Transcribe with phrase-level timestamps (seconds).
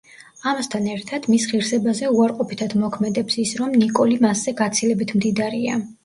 [0.51, 5.77] ამასთან ერთად, მის ღირსებაზე უარყოფითად მოქმედებს ის, რომ ნიკოლი მასზე გაცილებით მდიდარია.